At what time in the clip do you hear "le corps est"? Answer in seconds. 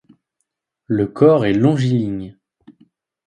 0.87-1.53